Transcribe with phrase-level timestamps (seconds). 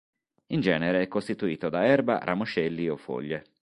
[0.47, 3.43] In genere è costituito da erba, ramoscelli o foglie.